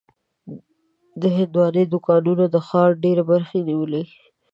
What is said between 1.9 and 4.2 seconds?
دوکانونه د ښار ډېره برخه نیولې.